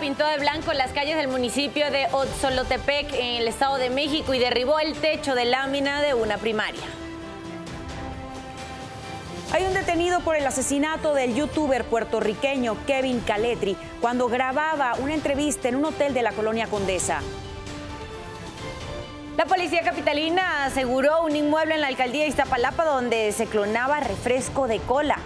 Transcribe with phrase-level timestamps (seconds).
[0.00, 4.40] Pintó de blanco las calles del municipio de Otzolotepec en el Estado de México y
[4.40, 6.82] derribó el techo de lámina de una primaria.
[9.52, 15.68] Hay un detenido por el asesinato del youtuber puertorriqueño Kevin Caletri cuando grababa una entrevista
[15.68, 17.20] en un hotel de la colonia Condesa.
[19.36, 24.66] La policía capitalina aseguró un inmueble en la alcaldía de Iztapalapa donde se clonaba refresco
[24.66, 25.18] de cola.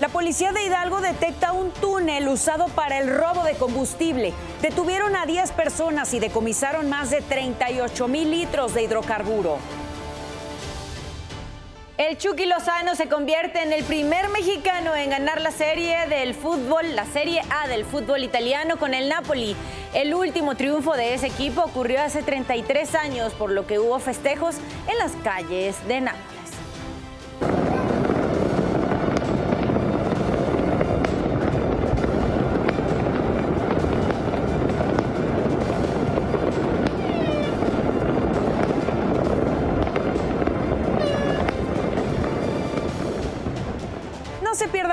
[0.00, 4.34] La policía de Hidalgo detecta un túnel usado para el robo de combustible.
[4.60, 9.56] Detuvieron a 10 personas y decomisaron más de 38 mil litros de hidrocarburo.
[11.96, 16.94] El Chucky Lozano se convierte en el primer mexicano en ganar la serie del fútbol,
[16.94, 19.56] la Serie A del fútbol italiano con el Napoli.
[19.94, 24.56] El último triunfo de ese equipo ocurrió hace 33 años, por lo que hubo festejos
[24.88, 26.35] en las calles de Nápoles.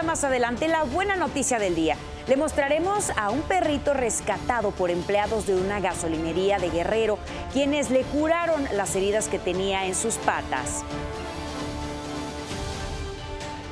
[0.03, 1.95] Más adelante la buena noticia del día.
[2.27, 7.17] Le mostraremos a un perrito rescatado por empleados de una gasolinería de Guerrero,
[7.51, 10.83] quienes le curaron las heridas que tenía en sus patas.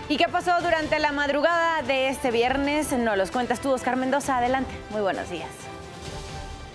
[0.07, 2.91] ¿Y qué pasó durante la madrugada de este viernes?
[2.91, 4.37] Nos los cuentas tú, Oscar Mendoza.
[4.37, 4.71] Adelante.
[4.91, 5.70] Muy buenos días.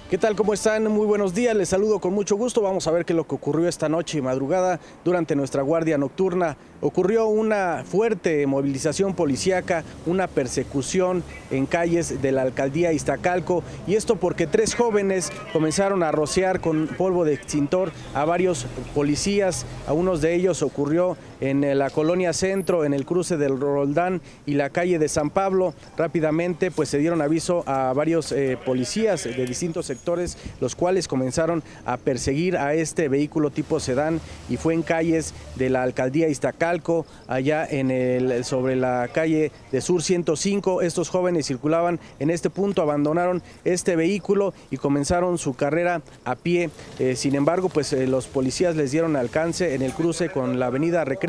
[0.08, 0.36] ¿Qué tal?
[0.36, 0.86] ¿Cómo están?
[0.86, 1.56] Muy buenos días.
[1.56, 2.62] Les saludo con mucho gusto.
[2.62, 5.98] Vamos a ver qué es lo que ocurrió esta noche y madrugada durante nuestra guardia
[5.98, 6.56] nocturna.
[6.80, 14.14] Ocurrió una fuerte movilización policíaca, una persecución en calles de la alcaldía Iztacalco y esto
[14.14, 19.66] porque tres jóvenes comenzaron a rociar con polvo de extintor a varios policías.
[19.88, 24.54] A unos de ellos ocurrió en la colonia Centro, en el cruce del Roldán y
[24.54, 25.74] la calle de San Pablo.
[25.96, 31.62] Rápidamente pues se dieron aviso a varios eh, policías de distintos sectores, los cuales comenzaron
[31.84, 37.06] a perseguir a este vehículo tipo sedán y fue en calles de la alcaldía Iztacalco,
[37.26, 40.82] allá en el, sobre la calle de Sur 105.
[40.82, 46.70] Estos jóvenes circulaban en este punto, abandonaron este vehículo y comenzaron su carrera a pie.
[46.98, 50.66] Eh, sin embargo, pues eh, los policías les dieron alcance en el cruce con la
[50.66, 51.25] avenida Recreo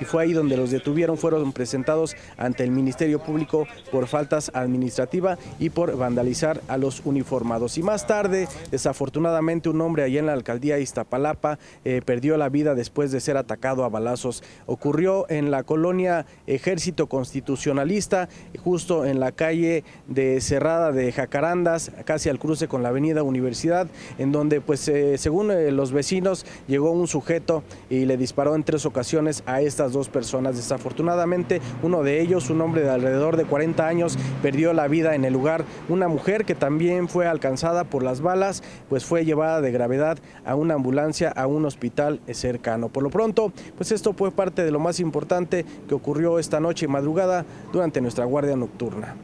[0.00, 5.38] y fue ahí donde los detuvieron, fueron presentados ante el Ministerio Público por faltas administrativas
[5.58, 7.76] y por vandalizar a los uniformados.
[7.78, 12.74] Y más tarde, desafortunadamente, un hombre allá en la alcaldía Iztapalapa eh, perdió la vida
[12.74, 14.42] después de ser atacado a balazos.
[14.66, 18.28] Ocurrió en la colonia Ejército Constitucionalista,
[18.62, 23.88] justo en la calle de Cerrada de Jacarandas, casi al cruce con la avenida Universidad,
[24.18, 28.64] en donde, pues, eh, según eh, los vecinos, llegó un sujeto y le disparó en
[28.64, 30.56] tres ocasiones a estas dos personas.
[30.56, 35.24] Desafortunadamente, uno de ellos, un hombre de alrededor de 40 años, perdió la vida en
[35.24, 35.64] el lugar.
[35.88, 40.54] Una mujer que también fue alcanzada por las balas, pues fue llevada de gravedad a
[40.54, 42.88] una ambulancia a un hospital cercano.
[42.88, 46.86] Por lo pronto, pues esto fue parte de lo más importante que ocurrió esta noche
[46.86, 49.16] y madrugada durante nuestra guardia nocturna.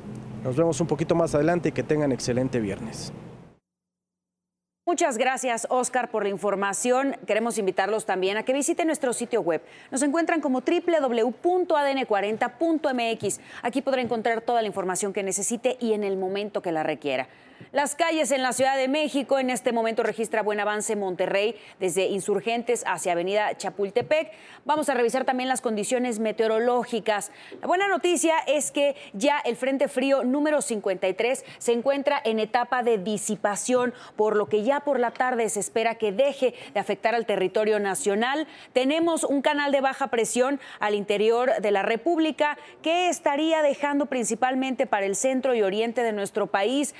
[0.44, 3.12] Nos vemos un poquito más adelante y que tengan excelente viernes.
[4.90, 7.16] Muchas gracias, Oscar, por la información.
[7.24, 9.62] Queremos invitarlos también a que visiten nuestro sitio web.
[9.92, 13.40] Nos encuentran como www.adn40.mx.
[13.62, 17.28] Aquí podrá encontrar toda la información que necesite y en el momento que la requiera.
[17.72, 22.06] Las calles en la Ciudad de México en este momento registra buen avance Monterrey desde
[22.06, 24.32] Insurgentes hacia Avenida Chapultepec.
[24.64, 27.30] Vamos a revisar también las condiciones meteorológicas.
[27.60, 32.82] La buena noticia es que ya el Frente Frío número 53 se encuentra en etapa
[32.82, 37.14] de disipación, por lo que ya por la tarde se espera que deje de afectar
[37.14, 38.48] al territorio nacional.
[38.72, 44.86] Tenemos un canal de baja presión al interior de la República que estaría dejando principalmente
[44.86, 46.94] para el centro y oriente de nuestro país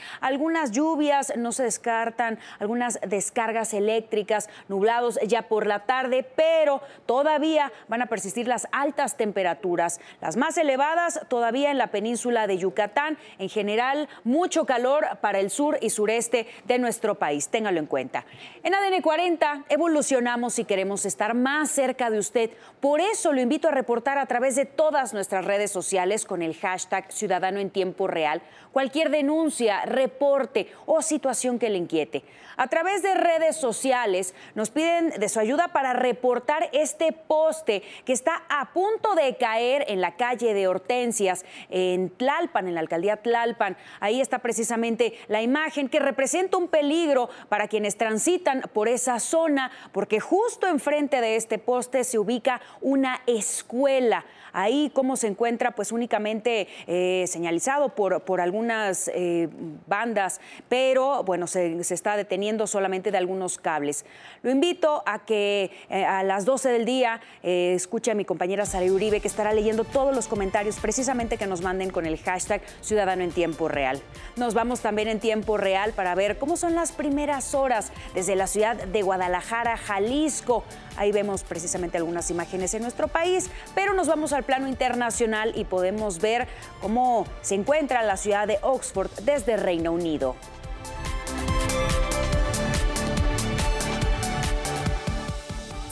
[0.70, 8.02] lluvias, no se descartan algunas descargas eléctricas, nublados ya por la tarde, pero todavía van
[8.02, 13.18] a persistir las altas temperaturas, las más elevadas todavía en la península de Yucatán.
[13.38, 17.48] En general, mucho calor para el sur y sureste de nuestro país.
[17.48, 18.24] Téngalo en cuenta.
[18.62, 22.50] En ADN 40 evolucionamos y queremos estar más cerca de usted.
[22.80, 26.56] Por eso lo invito a reportar a través de todas nuestras redes sociales con el
[26.56, 28.42] hashtag Ciudadano en Tiempo Real.
[28.72, 30.39] Cualquier denuncia, reporte,
[30.86, 32.22] o situación que le inquiete.
[32.56, 38.12] A través de redes sociales nos piden de su ayuda para reportar este poste que
[38.12, 43.16] está a punto de caer en la calle de Hortensias, en Tlalpan, en la alcaldía
[43.16, 43.76] Tlalpan.
[43.98, 49.70] Ahí está precisamente la imagen que representa un peligro para quienes transitan por esa zona,
[49.92, 54.24] porque justo enfrente de este poste se ubica una escuela.
[54.52, 59.48] Ahí cómo se encuentra pues únicamente eh, señalizado por, por algunas eh,
[59.86, 60.29] bandas,
[60.68, 64.04] pero bueno, se, está deteniendo solamente de algunos cables.
[64.42, 68.86] Lo invito a que eh, a las 12 del día escuche a mi compañera Sara
[68.86, 73.22] Uribe que estará leyendo todos los comentarios precisamente que nos manden con el hashtag Ciudadano
[73.22, 74.00] en Tiempo Real.
[74.36, 78.46] Nos vamos también en tiempo real para ver cómo son las primeras horas desde la
[78.46, 80.64] ciudad de Guadalajara, Jalisco.
[80.96, 85.64] Ahí vemos precisamente algunas imágenes en nuestro país, pero nos vamos al plano internacional y
[85.64, 86.48] podemos ver
[86.80, 90.19] cómo se encuentra la ciudad de Oxford desde Reino Unido.
[90.20, 90.59] Ramiro.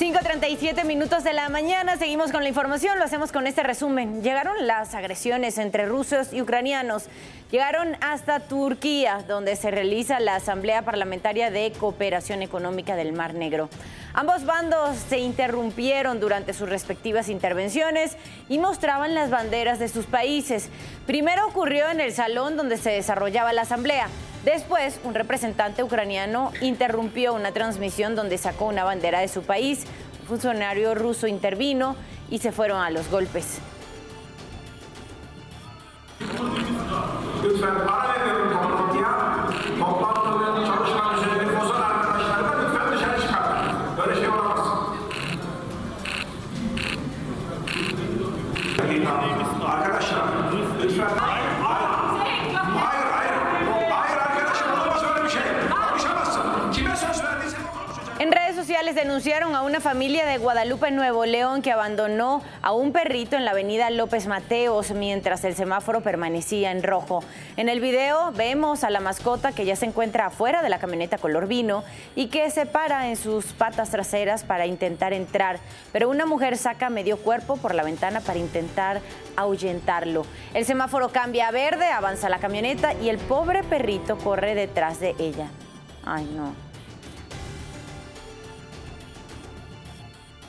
[0.08, 4.22] 5.37 minutos de la mañana, seguimos con la información, lo hacemos con este resumen.
[4.22, 7.04] Llegaron las agresiones entre rusos y ucranianos,
[7.50, 13.68] llegaron hasta Turquía, donde se realiza la Asamblea Parlamentaria de Cooperación Económica del Mar Negro.
[14.14, 18.16] Ambos bandos se interrumpieron durante sus respectivas intervenciones
[18.48, 20.70] y mostraban las banderas de sus países.
[21.06, 24.08] Primero ocurrió en el salón donde se desarrollaba la Asamblea.
[24.44, 29.84] Después, un representante ucraniano interrumpió una transmisión donde sacó una bandera de su país.
[30.22, 31.96] Un funcionario ruso intervino
[32.30, 33.60] y se fueron a los golpes.
[59.18, 63.50] Denunciaron a una familia de Guadalupe, Nuevo León, que abandonó a un perrito en la
[63.50, 67.24] avenida López Mateos mientras el semáforo permanecía en rojo.
[67.56, 71.18] En el video vemos a la mascota que ya se encuentra afuera de la camioneta
[71.18, 71.82] color vino
[72.14, 75.58] y que se para en sus patas traseras para intentar entrar,
[75.90, 79.00] pero una mujer saca medio cuerpo por la ventana para intentar
[79.34, 80.26] ahuyentarlo.
[80.54, 85.16] El semáforo cambia a verde, avanza la camioneta y el pobre perrito corre detrás de
[85.18, 85.48] ella.
[86.04, 86.67] Ay, no.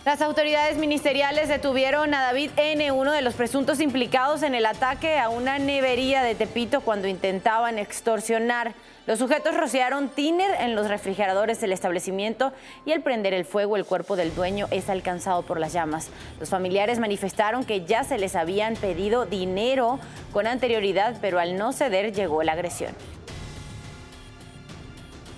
[0.06, 5.20] Las autoridades ministeriales detuvieron a David N., uno de los presuntos implicados en el ataque
[5.20, 8.74] a una nevería de Tepito cuando intentaban extorsionar.
[9.08, 12.54] Los sujetos rociaron tiner en los refrigeradores del establecimiento
[12.86, 16.10] y al prender el fuego el cuerpo del dueño es alcanzado por las llamas.
[16.40, 20.00] Los familiares manifestaron que ya se les habían pedido dinero
[20.32, 22.96] con anterioridad, pero al no ceder llegó la agresión.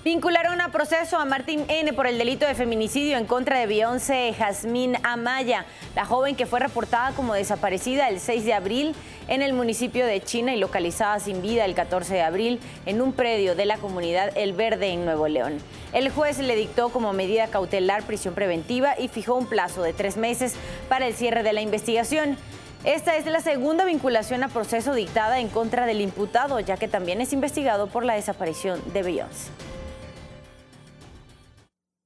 [0.04, 1.94] Vincularon a proceso a Martín N.
[1.94, 5.66] por el delito de feminicidio en contra de Beyoncé Jazmín Amaya,
[5.96, 8.96] la joven que fue reportada como desaparecida el 6 de abril
[9.28, 13.14] en el municipio de China y localizada sin vida el 14 de abril en un
[13.14, 15.60] predio de la comunidad El Verde en Nuevo León.
[15.94, 20.18] El juez le dictó como medida cautelar prisión preventiva y fijó un plazo de tres
[20.18, 20.56] meses
[20.90, 22.38] para el cierre de la investigación.
[22.86, 27.22] Esta es la segunda vinculación a proceso dictada en contra del imputado, ya que también
[27.22, 29.71] es investigado por la desaparición de Beyoncé.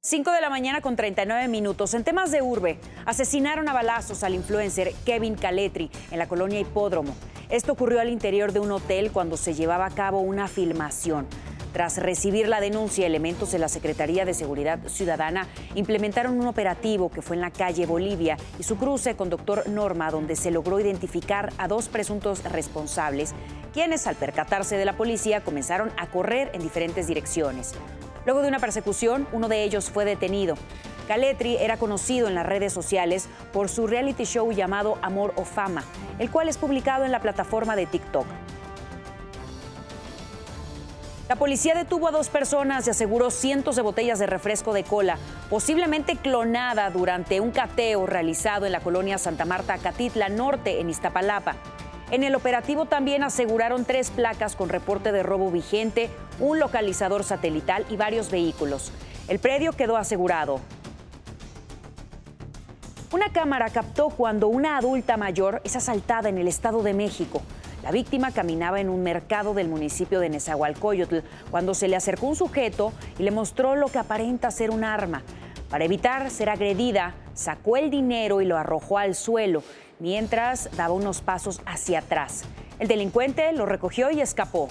[0.06, 1.96] 5 de la mañana con 39 minutos.
[1.96, 7.16] En temas de urbe, asesinaron a balazos al influencer Kevin Caletri en la colonia Hipódromo.
[7.50, 11.26] Esto ocurrió al interior de un hotel cuando se llevaba a cabo una filmación.
[11.74, 17.24] Tras recibir la denuncia, elementos de la Secretaría de Seguridad Ciudadana implementaron un operativo que
[17.24, 21.52] fue en la calle Bolivia y su cruce con Doctor Norma, donde se logró identificar
[21.58, 23.34] a dos presuntos responsables,
[23.74, 27.74] quienes al percatarse de la policía comenzaron a correr en diferentes direcciones.
[28.26, 30.56] Luego de una persecución, uno de ellos fue detenido.
[31.08, 35.84] Caletri era conocido en las redes sociales por su reality show llamado Amor o Fama,
[36.18, 38.26] el cual es publicado en la plataforma de TikTok.
[41.30, 45.18] La policía detuvo a dos personas y aseguró cientos de botellas de refresco de cola,
[45.50, 51.56] posiblemente clonada durante un cateo realizado en la colonia Santa Marta, Catitla Norte, en Iztapalapa.
[52.12, 56.10] En el operativo también aseguraron tres placas con reporte de robo vigente,
[56.40, 58.92] un localizador satelital y varios vehículos.
[59.28, 60.60] El predio quedó asegurado.
[63.12, 67.42] Una cámara captó cuando una adulta mayor es asaltada en el Estado de México.
[67.82, 71.20] La víctima caminaba en un mercado del municipio de Nezahualcóyotl
[71.50, 75.24] cuando se le acercó un sujeto y le mostró lo que aparenta ser un arma.
[75.70, 79.64] Para evitar ser agredida, sacó el dinero y lo arrojó al suelo
[80.00, 82.44] mientras daba unos pasos hacia atrás.
[82.80, 84.68] El delincuente lo recogió y escapó.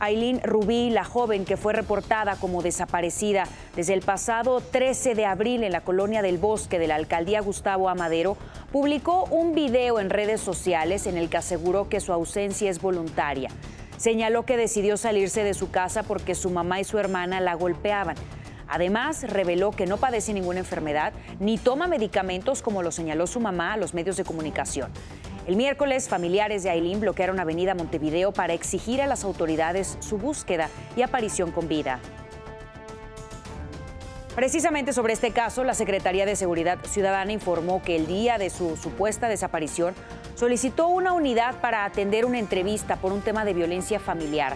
[0.00, 3.44] Aileen Rubí, la joven que fue reportada como desaparecida
[3.74, 7.88] desde el pasado 13 de abril en la colonia del Bosque de la alcaldía Gustavo
[7.88, 8.36] Amadero,
[8.70, 13.50] publicó un video en redes sociales en el que aseguró que su ausencia es voluntaria.
[13.98, 18.14] Señaló que decidió salirse de su casa porque su mamá y su hermana la golpeaban.
[18.68, 23.72] Además, reveló que no padece ninguna enfermedad ni toma medicamentos como lo señaló su mamá
[23.72, 24.92] a los medios de comunicación.
[25.48, 30.68] El miércoles, familiares de Aileen bloquearon Avenida Montevideo para exigir a las autoridades su búsqueda
[30.96, 31.98] y aparición con vida.
[34.38, 38.76] Precisamente sobre este caso, la Secretaría de Seguridad Ciudadana informó que el día de su
[38.76, 39.96] supuesta desaparición
[40.36, 44.54] solicitó una unidad para atender una entrevista por un tema de violencia familiar.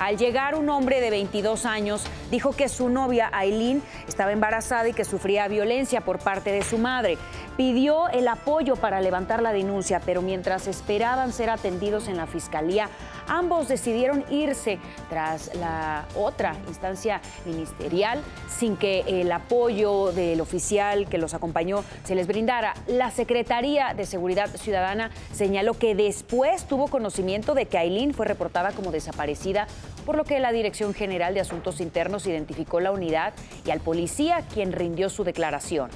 [0.00, 4.94] Al llegar un hombre de 22 años dijo que su novia Aileen estaba embarazada y
[4.94, 7.16] que sufría violencia por parte de su madre.
[7.56, 12.88] Pidió el apoyo para levantar la denuncia, pero mientras esperaban ser atendidos en la fiscalía,
[13.26, 14.78] ambos decidieron irse
[15.08, 22.14] tras la otra instancia ministerial sin que el apoyo del oficial que los acompañó se
[22.14, 22.74] les brindara.
[22.86, 28.72] La Secretaría de Seguridad Ciudadana señaló que después tuvo conocimiento de que Aileen fue reportada
[28.72, 29.66] como desaparecida
[30.06, 33.32] por lo que la Dirección General de Asuntos Internos identificó la unidad
[33.64, 35.90] y al policía quien rindió su declaración.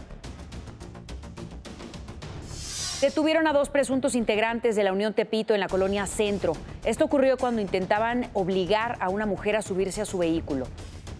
[3.04, 6.54] Detuvieron a dos presuntos integrantes de la Unión Tepito en la colonia Centro.
[6.86, 10.66] Esto ocurrió cuando intentaban obligar a una mujer a subirse a su vehículo.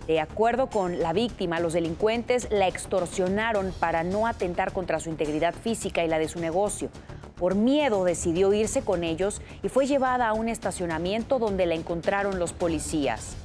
[0.07, 5.53] De acuerdo con la víctima, los delincuentes la extorsionaron para no atentar contra su integridad
[5.53, 6.89] física y la de su negocio.
[7.37, 12.39] Por miedo decidió irse con ellos y fue llevada a un estacionamiento donde la encontraron
[12.39, 13.37] los policías.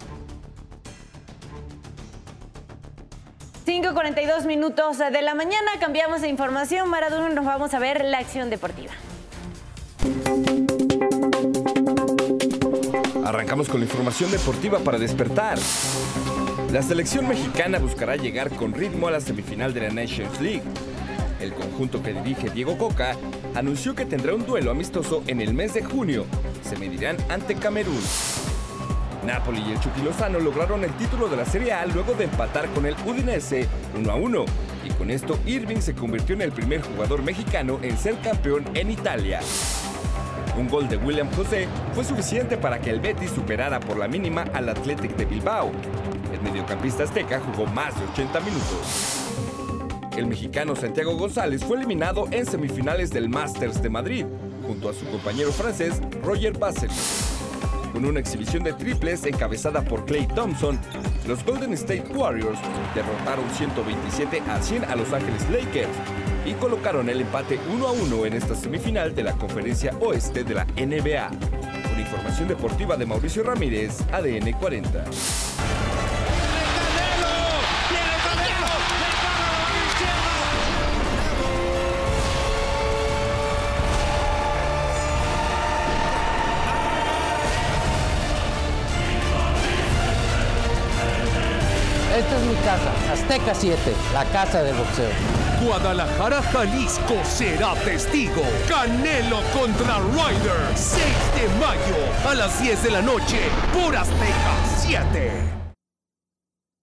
[3.70, 6.90] 5.42 minutos de la mañana, cambiamos de información.
[6.90, 8.94] Maradona, nos vamos a ver la acción deportiva.
[13.24, 15.60] Arrancamos con la información deportiva para despertar.
[16.72, 20.64] La selección mexicana buscará llegar con ritmo a la semifinal de la Nations League.
[21.40, 23.16] El conjunto que dirige Diego Coca
[23.54, 26.26] anunció que tendrá un duelo amistoso en el mes de junio.
[26.64, 28.02] Se medirán ante Camerún.
[29.30, 32.68] Napoli y el Chucky Lozano lograron el título de la Serie A luego de empatar
[32.70, 34.46] con el Udinese 1 a 1.
[34.84, 38.90] Y con esto Irving se convirtió en el primer jugador mexicano en ser campeón en
[38.90, 39.40] Italia.
[40.58, 44.46] Un gol de William José fue suficiente para que el Betis superara por la mínima
[44.52, 45.72] al Athletic de Bilbao.
[46.34, 49.30] El mediocampista azteca jugó más de 80 minutos.
[50.18, 54.26] El mexicano Santiago González fue eliminado en semifinales del Masters de Madrid,
[54.66, 56.90] junto a su compañero francés Roger Basel.
[57.92, 60.80] Con una exhibición de triples encabezada por Clay Thompson,
[61.28, 62.60] los Golden State Warriors
[62.94, 65.90] derrotaron 127 a 100 a Los Ángeles Lakers
[66.46, 70.56] y colocaron el empate 1 a 1 en esta semifinal de la Conferencia Oeste de
[70.56, 71.30] la NBA.
[71.92, 75.06] Una información deportiva de Mauricio Ramírez, ADN 40.
[93.10, 93.76] Azteca 7,
[94.14, 95.10] la casa del boxeo.
[95.66, 98.44] Guadalajara, Jalisco será testigo.
[98.68, 101.04] Canelo contra Ryder, 6
[101.36, 103.40] de mayo a las 10 de la noche
[103.74, 105.32] por Azteca 7.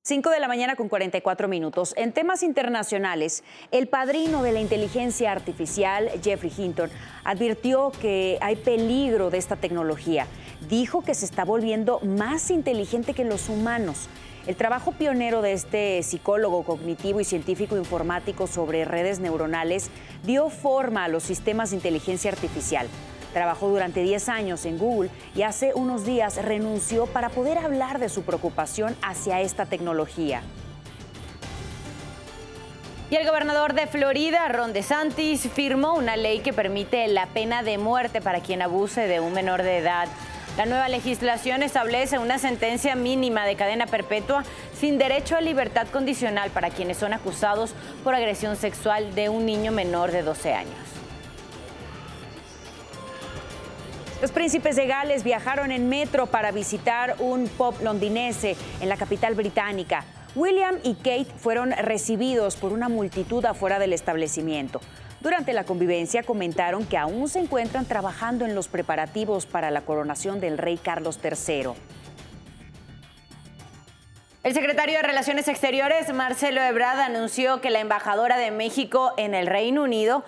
[0.03, 1.95] 5 de la mañana con 44 minutos.
[1.97, 6.91] En temas internacionales, el padrino de la inteligencia artificial, Jeffrey Hinton,
[7.25, 10.27] advirtió que hay peligro de esta tecnología.
[10.69, 14.09] Dijo que se está volviendo más inteligente que los humanos.
[14.47, 19.91] El trabajo pionero de este psicólogo cognitivo y científico informático sobre redes neuronales
[20.23, 22.87] dio forma a los sistemas de inteligencia artificial.
[23.33, 28.09] Trabajó durante 10 años en Google y hace unos días renunció para poder hablar de
[28.09, 30.43] su preocupación hacia esta tecnología.
[33.11, 37.79] Y el gobernador de Florida, Ron DeSantis, firmó una ley que permite la pena de
[37.79, 40.09] muerte para quien abuse de un menor de edad.
[40.57, 44.43] La nueva legislación establece una sentencia mínima de cadena perpetua
[44.75, 49.71] sin derecho a libertad condicional para quienes son acusados por agresión sexual de un niño
[49.71, 50.75] menor de 12 años.
[54.23, 59.35] Los príncipes de Gales viajaron en metro para visitar un pub londinense en la capital
[59.35, 60.05] británica.
[60.35, 64.81] William y Kate fueron recibidos por una multitud afuera del establecimiento.
[65.27, 70.39] Durante la convivencia comentaron que aún se encuentran trabajando en los preparativos para la coronación
[70.39, 71.71] del rey Carlos III.
[74.45, 79.49] El secretario de Relaciones Exteriores, Marcelo Ebrard, anunció que la embajadora de México en el
[79.49, 80.25] Reino Unido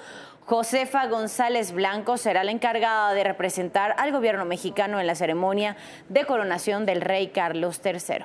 [0.47, 5.76] Josefa González Blanco será la encargada de representar al gobierno mexicano en la ceremonia
[6.09, 8.25] de coronación del rey Carlos III.